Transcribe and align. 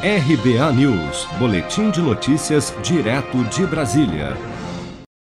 RBA 0.00 0.72
News, 0.74 1.26
Boletim 1.40 1.90
de 1.90 2.00
Notícias, 2.00 2.72
direto 2.84 3.42
de 3.46 3.66
Brasília. 3.66 4.36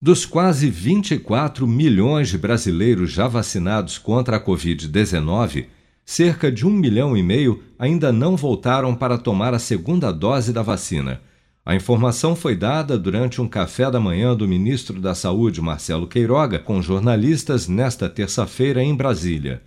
Dos 0.00 0.24
quase 0.24 0.70
24 0.70 1.66
milhões 1.66 2.28
de 2.28 2.38
brasileiros 2.38 3.10
já 3.10 3.26
vacinados 3.26 3.98
contra 3.98 4.36
a 4.36 4.40
Covid-19, 4.40 5.66
cerca 6.04 6.52
de 6.52 6.64
um 6.64 6.70
milhão 6.70 7.16
e 7.16 7.24
meio 7.24 7.60
ainda 7.76 8.12
não 8.12 8.36
voltaram 8.36 8.94
para 8.94 9.18
tomar 9.18 9.52
a 9.52 9.58
segunda 9.58 10.12
dose 10.12 10.52
da 10.52 10.62
vacina. 10.62 11.20
A 11.66 11.74
informação 11.74 12.36
foi 12.36 12.54
dada 12.54 12.96
durante 12.96 13.42
um 13.42 13.48
café 13.48 13.90
da 13.90 13.98
manhã 13.98 14.32
do 14.32 14.46
ministro 14.46 15.00
da 15.00 15.12
Saúde, 15.12 15.60
Marcelo 15.60 16.06
Queiroga, 16.06 16.60
com 16.60 16.80
jornalistas 16.80 17.66
nesta 17.66 18.08
terça-feira 18.08 18.80
em 18.80 18.94
Brasília. 18.94 19.60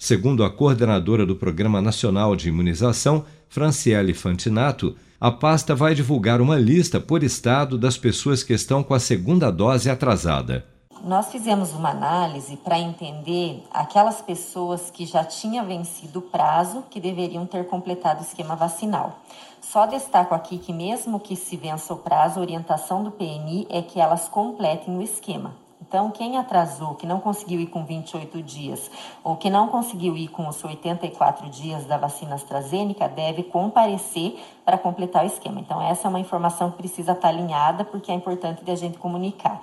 Segundo 0.00 0.44
a 0.44 0.48
coordenadora 0.48 1.26
do 1.26 1.34
Programa 1.34 1.82
Nacional 1.82 2.36
de 2.36 2.48
Imunização, 2.48 3.26
Franciele 3.48 4.14
Fantinato, 4.14 4.96
a 5.20 5.30
pasta 5.30 5.74
vai 5.74 5.94
divulgar 5.94 6.40
uma 6.40 6.56
lista 6.56 7.00
por 7.00 7.22
estado 7.22 7.76
das 7.76 7.96
pessoas 7.96 8.42
que 8.42 8.52
estão 8.52 8.82
com 8.82 8.94
a 8.94 9.00
segunda 9.00 9.50
dose 9.50 9.90
atrasada. 9.90 10.64
Nós 11.02 11.30
fizemos 11.30 11.72
uma 11.72 11.90
análise 11.90 12.56
para 12.56 12.78
entender 12.78 13.62
aquelas 13.72 14.20
pessoas 14.20 14.90
que 14.90 15.06
já 15.06 15.24
tinham 15.24 15.64
vencido 15.64 16.18
o 16.18 16.22
prazo 16.22 16.84
que 16.90 17.00
deveriam 17.00 17.46
ter 17.46 17.66
completado 17.66 18.20
o 18.20 18.24
esquema 18.24 18.56
vacinal. 18.56 19.20
Só 19.60 19.86
destaco 19.86 20.34
aqui 20.34 20.58
que, 20.58 20.72
mesmo 20.72 21.20
que 21.20 21.36
se 21.36 21.56
vença 21.56 21.92
o 21.94 21.98
prazo, 21.98 22.38
a 22.38 22.42
orientação 22.42 23.04
do 23.04 23.10
PNI 23.10 23.66
é 23.70 23.82
que 23.82 24.00
elas 24.00 24.28
completem 24.28 24.96
o 24.96 25.02
esquema. 25.02 25.54
Então, 25.88 26.10
quem 26.10 26.36
atrasou, 26.36 26.94
que 26.94 27.06
não 27.06 27.18
conseguiu 27.18 27.58
ir 27.58 27.68
com 27.68 27.82
28 27.82 28.42
dias, 28.42 28.90
ou 29.24 29.36
que 29.36 29.48
não 29.48 29.68
conseguiu 29.68 30.14
ir 30.18 30.28
com 30.28 30.46
os 30.46 30.62
84 30.62 31.48
dias 31.48 31.86
da 31.86 31.96
vacina 31.96 32.34
AstraZeneca, 32.34 33.08
deve 33.08 33.42
comparecer 33.42 34.38
para 34.66 34.76
completar 34.76 35.24
o 35.24 35.26
esquema. 35.26 35.60
Então, 35.60 35.80
essa 35.80 36.06
é 36.06 36.10
uma 36.10 36.20
informação 36.20 36.70
que 36.70 36.76
precisa 36.76 37.12
estar 37.12 37.28
alinhada, 37.28 37.84
porque 37.84 38.12
é 38.12 38.14
importante 38.14 38.70
a 38.70 38.74
gente 38.74 38.98
comunicar. 38.98 39.62